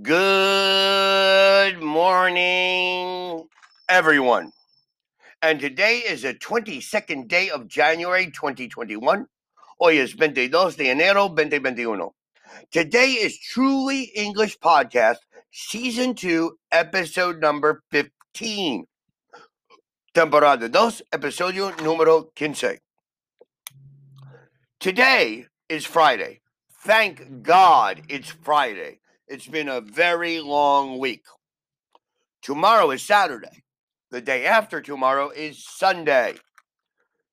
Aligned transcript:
Good 0.00 1.82
morning, 1.82 3.46
everyone. 3.90 4.52
And 5.42 5.60
today 5.60 5.98
is 5.98 6.22
the 6.22 6.32
22nd 6.32 7.28
day 7.28 7.50
of 7.50 7.68
January 7.68 8.30
2021. 8.30 9.26
Hoy 9.78 9.98
es 9.98 10.14
22 10.14 10.76
de 10.76 10.84
enero 10.84 11.28
2021. 11.28 12.08
Today 12.70 13.10
is 13.10 13.38
Truly 13.38 14.04
English 14.14 14.58
Podcast, 14.60 15.18
Season 15.50 16.14
2, 16.14 16.56
Episode 16.72 17.38
number 17.42 17.82
15. 17.90 18.86
Temporada 20.14 20.70
2, 20.70 21.02
Episodio 21.12 21.70
número 21.82 22.30
15. 22.34 22.78
Today 24.80 25.44
is 25.68 25.84
Friday. 25.84 26.40
Thank 26.82 27.42
God 27.42 28.00
it's 28.08 28.30
Friday. 28.30 29.01
It's 29.32 29.46
been 29.46 29.70
a 29.70 29.80
very 29.80 30.40
long 30.40 30.98
week. 30.98 31.24
Tomorrow 32.42 32.90
is 32.90 33.02
Saturday. 33.02 33.62
The 34.10 34.20
day 34.20 34.44
after 34.44 34.82
tomorrow 34.82 35.30
is 35.30 35.64
Sunday. 35.64 36.34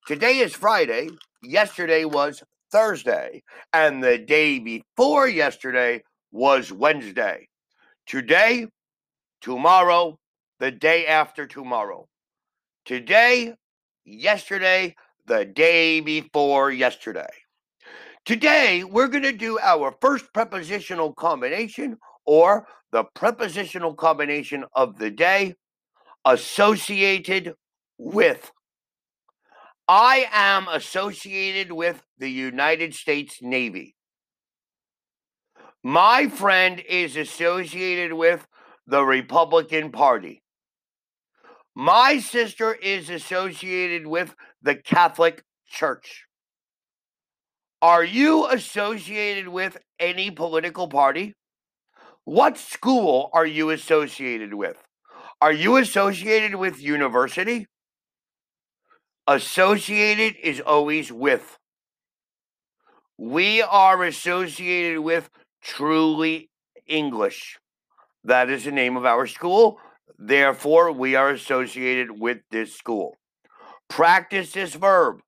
Today 0.08 0.38
is 0.38 0.54
Friday. 0.56 1.10
Yesterday 1.44 2.06
was 2.06 2.42
Thursday. 2.72 3.44
And 3.74 4.02
the 4.02 4.18
day 4.18 4.60
before 4.60 5.28
yesterday 5.28 6.02
was 6.32 6.72
Wednesday. 6.72 7.50
Today, 8.08 8.68
tomorrow, 9.42 10.18
the 10.62 10.72
day 10.72 11.06
after 11.06 11.48
tomorrow. 11.48 12.08
Today, 12.86 13.56
yesterday, 14.06 14.96
the 15.26 15.44
day 15.44 16.00
before 16.00 16.72
yesterday. 16.72 17.28
Today, 18.30 18.84
we're 18.84 19.08
going 19.08 19.24
to 19.24 19.32
do 19.32 19.58
our 19.58 19.92
first 20.02 20.32
prepositional 20.36 21.14
combination 21.14 21.98
or 22.28 22.68
the 22.92 23.04
prepositional 23.16 23.96
combination 23.96 24.66
of 24.76 25.00
the 25.00 25.10
day 25.10 25.56
associated 26.24 27.56
with. 27.98 28.52
I 29.88 30.28
am 30.32 30.68
associated 30.68 31.72
with 31.72 32.04
the 32.20 32.30
United 32.30 32.94
States 32.94 33.40
Navy. 33.42 33.96
My 35.84 36.28
friend 36.28 36.84
is 36.88 37.18
associated 37.18 38.14
with 38.14 38.46
the 38.86 39.04
Republican 39.04 39.92
Party. 39.92 40.44
My 41.74 42.20
sister 42.20 42.76
is 42.76 43.10
associated 43.10 44.06
with 44.06 44.36
the 44.62 44.76
Catholic 44.76 45.44
Church. 45.68 46.29
Are 47.82 48.04
you 48.04 48.46
associated 48.48 49.48
with 49.48 49.78
any 50.00 50.32
political 50.32 50.90
party? 50.90 51.34
What 52.26 52.58
school 52.58 53.30
are 53.32 53.46
you 53.46 53.70
associated 53.70 54.54
with? 54.54 54.84
Are 55.42 55.54
you 55.54 55.78
associated 55.78 56.56
with 56.56 56.82
university? 56.82 57.68
Associated 59.28 60.36
is 60.44 60.60
always 60.60 61.10
with. 61.10 61.58
We 63.18 63.62
are 63.62 64.04
associated 64.04 65.00
with 65.00 65.30
Truly 65.62 66.50
English. 66.86 67.60
That 68.26 68.50
is 68.50 68.66
the 68.66 68.72
name 68.72 68.98
of 68.98 69.06
our 69.06 69.26
school. 69.26 69.78
Therefore, 70.18 70.92
we 70.92 71.16
are 71.16 71.30
associated 71.30 72.20
with 72.20 72.40
this 72.52 72.76
school. 72.76 73.16
Practice 73.88 74.52
this 74.52 74.76
verb 74.76 75.22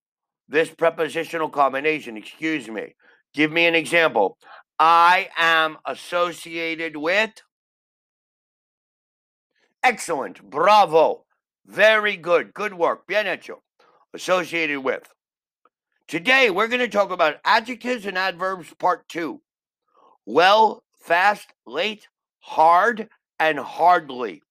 this 0.52 0.70
prepositional 0.70 1.50
combination, 1.50 2.18
excuse 2.18 2.68
me. 2.68 2.94
Give 3.34 3.52
me 3.52 3.66
an 3.66 3.76
example. 3.76 4.38
I 4.78 5.30
am 5.38 5.78
associated 5.86 6.98
with. 6.98 7.32
Excellent. 9.82 10.44
Bravo. 10.50 11.24
Very 11.66 12.18
good. 12.18 12.54
Good 12.54 12.74
work. 12.74 13.08
Bien 13.08 13.26
hecho. 13.26 13.62
Associated 14.14 14.82
with. 14.82 15.08
Today, 16.08 16.50
we're 16.50 16.68
going 16.68 16.82
to 16.82 16.90
talk 16.90 17.12
about 17.12 17.38
adjectives 17.46 18.06
and 18.06 18.18
adverbs 18.18 18.74
part 18.78 19.08
two. 19.08 19.42
Well, 20.26 20.84
fast, 21.00 21.48
late, 21.66 22.10
hard, 22.40 23.08
and 23.40 23.58
hardly. 23.58 24.42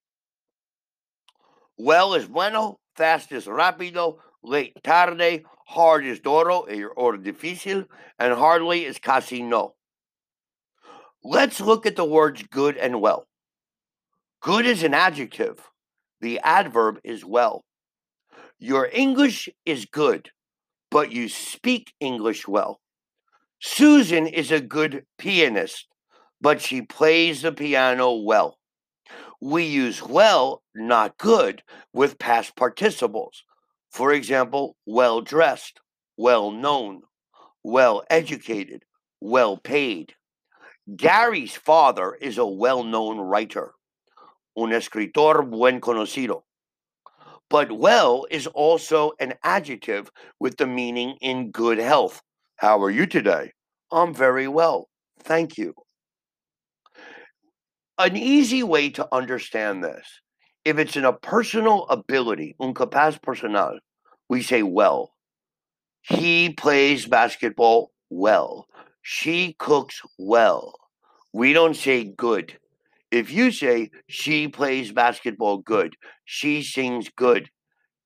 Well 1.76 2.14
is 2.14 2.26
bueno, 2.26 2.78
fast 2.96 3.32
is 3.32 3.46
rápido, 3.46 4.18
late 4.42 4.82
tarde, 4.82 5.44
hard 5.70 6.04
is 6.04 6.18
duro 6.18 6.62
eh, 6.62 6.82
or 6.96 7.16
difícil, 7.16 7.86
and 8.18 8.34
hardly 8.34 8.84
is 8.84 8.98
casi 8.98 9.40
no. 9.40 9.74
Let's 11.22 11.60
look 11.60 11.86
at 11.86 11.94
the 11.94 12.04
words 12.04 12.42
good 12.50 12.76
and 12.76 13.00
well. 13.00 13.26
Good 14.42 14.66
is 14.66 14.82
an 14.82 14.94
adjective. 14.94 15.60
The 16.20 16.40
adverb 16.40 16.98
is 17.04 17.24
well. 17.24 17.62
Your 18.58 18.88
English 18.92 19.48
is 19.64 19.86
good, 19.86 20.30
but 20.90 21.12
you 21.12 21.28
speak 21.28 21.92
English 22.00 22.48
well. 22.48 22.80
Susan 23.60 24.26
is 24.26 24.50
a 24.50 24.60
good 24.60 25.04
pianist, 25.18 25.86
but 26.40 26.60
she 26.60 26.82
plays 26.82 27.42
the 27.42 27.52
piano 27.52 28.12
well. 28.14 28.58
We 29.40 29.64
use 29.64 30.02
well, 30.02 30.62
not 30.74 31.16
good, 31.16 31.62
with 31.92 32.18
past 32.18 32.56
participles. 32.56 33.44
For 33.90 34.12
example, 34.12 34.76
well 34.86 35.20
dressed, 35.20 35.80
well 36.16 36.50
known, 36.50 37.02
well 37.64 38.04
educated, 38.08 38.84
well 39.20 39.56
paid. 39.56 40.14
Gary's 40.96 41.54
father 41.54 42.14
is 42.14 42.38
a 42.38 42.46
well 42.46 42.84
known 42.84 43.18
writer, 43.18 43.72
un 44.56 44.72
escritor 44.72 45.42
buen 45.42 45.80
conocido. 45.80 46.42
But 47.48 47.72
well 47.72 48.26
is 48.30 48.46
also 48.46 49.12
an 49.18 49.34
adjective 49.42 50.10
with 50.38 50.56
the 50.56 50.66
meaning 50.66 51.16
in 51.20 51.50
good 51.50 51.78
health. 51.78 52.22
How 52.56 52.80
are 52.82 52.90
you 52.90 53.06
today? 53.06 53.52
I'm 53.90 54.14
very 54.14 54.46
well. 54.46 54.88
Thank 55.18 55.58
you. 55.58 55.74
An 57.98 58.16
easy 58.16 58.62
way 58.62 58.90
to 58.90 59.06
understand 59.12 59.82
this 59.82 60.20
if 60.64 60.78
it's 60.78 60.96
in 60.96 61.04
a 61.04 61.12
personal 61.12 61.86
ability, 61.88 62.54
un 62.60 62.74
capaz 62.74 63.20
personal, 63.20 63.78
we 64.28 64.42
say 64.42 64.62
well. 64.62 65.12
He 66.02 66.52
plays 66.52 67.06
basketball 67.06 67.92
well. 68.10 68.66
She 69.02 69.54
cooks 69.58 70.00
well. 70.18 70.74
We 71.32 71.52
don't 71.52 71.76
say 71.76 72.04
good. 72.04 72.58
If 73.10 73.32
you 73.32 73.50
say 73.50 73.90
she 74.08 74.48
plays 74.48 74.92
basketball 74.92 75.58
good, 75.58 75.96
she 76.24 76.62
sings 76.62 77.08
good, 77.16 77.50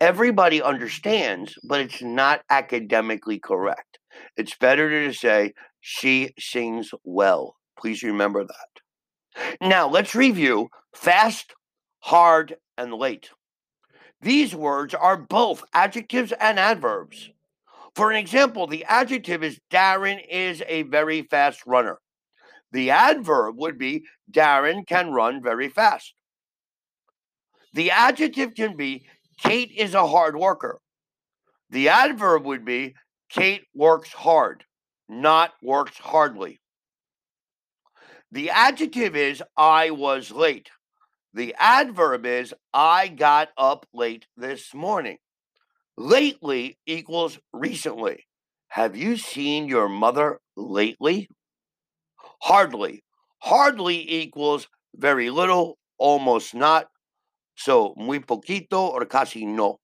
everybody 0.01 0.63
understands, 0.63 1.55
but 1.69 1.81
it's 1.81 2.03
not 2.03 2.43
academically 2.51 3.39
correct. 3.39 3.99
It's 4.37 4.57
better 4.57 5.07
to 5.07 5.13
say 5.13 5.53
she 5.81 6.33
sings 6.39 6.91
well. 7.05 7.57
Please 7.79 8.03
remember 8.03 8.45
that. 8.45 9.57
Now, 9.61 9.89
let's 9.89 10.15
review 10.15 10.69
fast, 10.95 11.55
hard, 12.05 12.55
and 12.77 12.93
late. 12.93 13.31
These 14.21 14.55
words 14.55 14.93
are 14.93 15.17
both 15.17 15.65
adjectives 15.73 16.35
and 16.39 16.59
adverbs. 16.59 17.31
For 17.97 18.11
an 18.11 18.17
example, 18.19 18.67
the 18.67 18.85
adjective 18.85 19.43
is 19.43 19.59
Darren 19.71 20.21
is 20.29 20.63
a 20.67 20.83
very 20.83 21.23
fast 21.23 21.63
runner. 21.67 21.99
The 22.73 22.91
adverb 22.91 23.57
would 23.57 23.79
be 23.79 24.05
Darren 24.31 24.87
can 24.87 25.13
run 25.13 25.43
very 25.43 25.71
fast. 25.71 26.13
The 27.73 27.91
adjective 27.91 28.55
can 28.55 28.77
be 28.77 29.07
Kate 29.41 29.73
is 29.75 29.95
a 29.95 30.07
hard 30.07 30.37
worker. 30.37 30.81
The 31.71 31.89
adverb 31.89 32.45
would 32.45 32.67
be 32.67 32.97
Kate 33.31 33.65
works 33.75 34.13
hard, 34.13 34.63
not 35.09 35.53
works 35.63 35.97
hardly. 35.97 36.61
The 38.31 38.51
adjective 38.51 39.17
is 39.17 39.43
I 39.57 39.91
was 39.91 40.31
late. 40.31 40.69
The 41.35 41.53
adverb 41.59 42.27
is 42.27 42.55
I 42.73 43.09
got 43.09 43.49
up 43.59 43.87
late 43.93 44.27
this 44.37 44.73
morning. 44.73 45.19
Lately 45.97 46.79
equals 46.87 47.41
recently. 47.53 48.27
Have 48.69 48.97
you 48.97 49.17
seen 49.17 49.67
your 49.67 49.89
mother 49.89 50.39
lately? 50.57 51.29
Hardly. 52.43 53.03
Hardly 53.41 54.09
equals 54.23 54.69
very 54.95 55.29
little, 55.29 55.77
almost 55.99 56.55
not. 56.55 56.87
So, 57.57 57.95
muy 57.97 58.21
poquito 58.21 58.89
or 58.89 59.05
casi 59.05 59.45
no. 59.45 59.81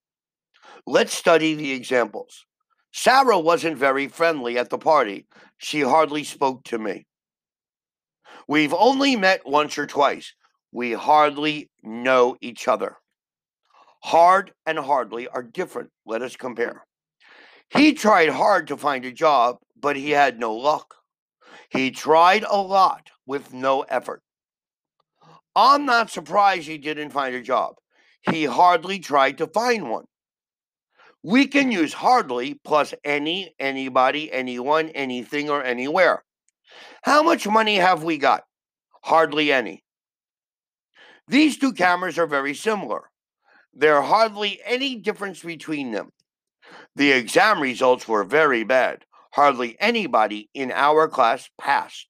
Let's 0.87 1.13
study 1.13 1.53
the 1.53 1.73
examples. 1.73 2.45
Sarah 2.93 3.39
wasn't 3.39 3.77
very 3.77 4.07
friendly 4.07 4.57
at 4.57 4.69
the 4.69 4.77
party. 4.77 5.27
She 5.57 5.81
hardly 5.81 6.23
spoke 6.23 6.63
to 6.65 6.79
me. 6.79 7.07
We've 8.47 8.73
only 8.73 9.17
met 9.17 9.41
once 9.45 9.77
or 9.77 9.85
twice. 9.85 10.33
We 10.71 10.93
hardly 10.93 11.69
know 11.83 12.37
each 12.41 12.67
other. 12.67 12.97
Hard 14.03 14.53
and 14.65 14.79
hardly 14.79 15.27
are 15.27 15.43
different. 15.43 15.89
Let 16.05 16.21
us 16.21 16.35
compare. 16.35 16.85
He 17.69 17.93
tried 17.93 18.29
hard 18.29 18.67
to 18.67 18.77
find 18.77 19.05
a 19.05 19.11
job, 19.11 19.57
but 19.79 19.95
he 19.95 20.11
had 20.11 20.39
no 20.39 20.53
luck. 20.53 20.95
He 21.69 21.91
tried 21.91 22.43
a 22.43 22.57
lot 22.57 23.11
with 23.25 23.53
no 23.53 23.81
effort. 23.81 24.21
I'm 25.55 25.85
not 25.85 26.09
surprised 26.09 26.67
he 26.67 26.77
didn't 26.77 27.11
find 27.11 27.35
a 27.35 27.41
job. 27.41 27.75
He 28.21 28.45
hardly 28.45 28.99
tried 28.99 29.37
to 29.39 29.47
find 29.47 29.89
one. 29.89 30.05
We 31.23 31.47
can 31.47 31.71
use 31.71 31.93
hardly 31.93 32.59
plus 32.63 32.93
any, 33.03 33.53
anybody, 33.59 34.31
anyone, 34.31 34.89
anything, 34.89 35.49
or 35.49 35.63
anywhere. 35.63 36.23
How 37.03 37.21
much 37.21 37.47
money 37.47 37.75
have 37.75 38.03
we 38.03 38.17
got? 38.17 38.43
Hardly 39.03 39.51
any. 39.51 39.83
These 41.31 41.59
two 41.59 41.71
cameras 41.71 42.19
are 42.19 42.27
very 42.27 42.53
similar. 42.53 43.09
There 43.73 43.95
are 43.95 44.01
hardly 44.01 44.59
any 44.65 44.97
difference 44.97 45.41
between 45.41 45.91
them. 45.91 46.11
The 46.97 47.13
exam 47.13 47.61
results 47.61 48.05
were 48.05 48.25
very 48.25 48.65
bad. 48.65 49.05
Hardly 49.31 49.77
anybody 49.79 50.49
in 50.53 50.73
our 50.73 51.07
class 51.07 51.49
passed. 51.57 52.07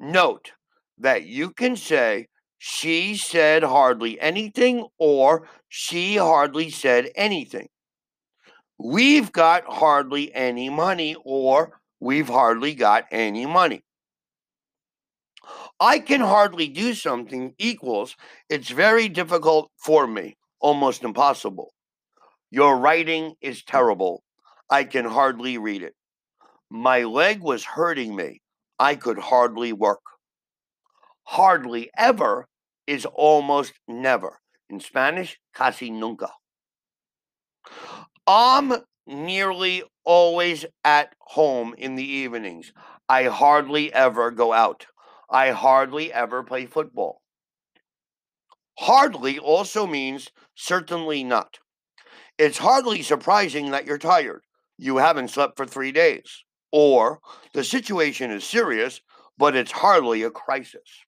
Note 0.00 0.50
that 0.98 1.26
you 1.26 1.50
can 1.50 1.76
say, 1.76 2.26
she 2.58 3.16
said 3.16 3.62
hardly 3.62 4.20
anything 4.20 4.88
or 4.98 5.46
she 5.68 6.16
hardly 6.16 6.70
said 6.70 7.10
anything. 7.14 7.68
We've 8.80 9.30
got 9.30 9.62
hardly 9.64 10.34
any 10.34 10.70
money 10.70 11.14
or 11.24 11.78
we've 12.00 12.28
hardly 12.28 12.74
got 12.74 13.04
any 13.12 13.46
money. 13.46 13.84
I 15.80 15.98
can 15.98 16.20
hardly 16.20 16.68
do 16.68 16.94
something 16.94 17.54
equals 17.58 18.16
it's 18.48 18.70
very 18.70 19.08
difficult 19.08 19.70
for 19.76 20.06
me, 20.06 20.36
almost 20.60 21.04
impossible. 21.04 21.72
Your 22.50 22.76
writing 22.78 23.34
is 23.40 23.62
terrible. 23.62 24.22
I 24.70 24.84
can 24.84 25.04
hardly 25.04 25.58
read 25.58 25.82
it. 25.82 25.94
My 26.70 27.04
leg 27.04 27.40
was 27.40 27.64
hurting 27.64 28.14
me. 28.16 28.40
I 28.78 28.94
could 28.94 29.18
hardly 29.18 29.72
work. 29.72 30.00
Hardly 31.24 31.90
ever 31.96 32.46
is 32.86 33.06
almost 33.06 33.74
never. 33.86 34.40
In 34.70 34.80
Spanish, 34.80 35.38
casi 35.54 35.90
nunca. 35.90 36.30
I'm 38.26 38.72
nearly 39.06 39.82
always 40.04 40.64
at 40.84 41.14
home 41.20 41.74
in 41.78 41.94
the 41.94 42.04
evenings. 42.04 42.72
I 43.08 43.24
hardly 43.24 43.92
ever 43.92 44.30
go 44.30 44.52
out. 44.52 44.86
I 45.30 45.50
hardly 45.50 46.12
ever 46.12 46.42
play 46.42 46.66
football. 46.66 47.22
Hardly 48.78 49.38
also 49.38 49.86
means 49.86 50.30
certainly 50.54 51.24
not. 51.24 51.58
It's 52.38 52.58
hardly 52.58 53.02
surprising 53.02 53.70
that 53.72 53.86
you're 53.86 53.98
tired. 53.98 54.42
You 54.76 54.98
haven't 54.98 55.28
slept 55.28 55.56
for 55.56 55.66
three 55.66 55.92
days. 55.92 56.44
Or 56.70 57.20
the 57.54 57.64
situation 57.64 58.30
is 58.30 58.44
serious, 58.44 59.00
but 59.36 59.56
it's 59.56 59.72
hardly 59.72 60.22
a 60.22 60.30
crisis. 60.30 61.04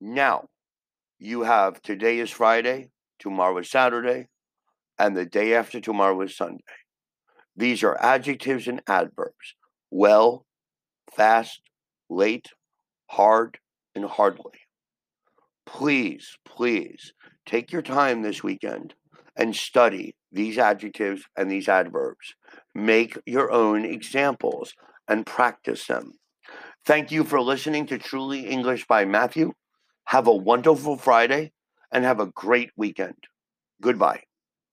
Now, 0.00 0.48
you 1.18 1.42
have 1.42 1.82
today 1.82 2.18
is 2.18 2.30
Friday, 2.30 2.90
tomorrow 3.18 3.58
is 3.58 3.70
Saturday, 3.70 4.28
and 4.98 5.16
the 5.16 5.26
day 5.26 5.54
after 5.54 5.80
tomorrow 5.80 6.20
is 6.22 6.36
Sunday. 6.36 6.62
These 7.56 7.82
are 7.82 8.00
adjectives 8.00 8.68
and 8.68 8.82
adverbs 8.86 9.54
well, 9.90 10.44
fast, 11.14 11.62
late, 12.10 12.48
hard, 13.08 13.58
and 13.94 14.04
hardly. 14.04 14.52
Please, 15.66 16.38
please 16.44 17.12
take 17.46 17.72
your 17.72 17.82
time 17.82 18.22
this 18.22 18.42
weekend 18.42 18.94
and 19.36 19.54
study 19.54 20.16
these 20.32 20.58
adjectives 20.58 21.22
and 21.36 21.50
these 21.50 21.68
adverbs. 21.68 22.34
Make 22.74 23.18
your 23.26 23.50
own 23.50 23.84
examples 23.84 24.74
and 25.06 25.26
practice 25.26 25.86
them. 25.86 26.12
Thank 26.84 27.10
you 27.10 27.24
for 27.24 27.40
listening 27.40 27.86
to 27.86 27.98
Truly 27.98 28.46
English 28.46 28.86
by 28.86 29.04
Matthew. 29.04 29.52
Have 30.06 30.26
a 30.26 30.34
wonderful 30.34 30.96
Friday 30.96 31.52
and 31.92 32.04
have 32.04 32.20
a 32.20 32.26
great 32.26 32.70
weekend. 32.76 33.16
Goodbye. 33.80 34.27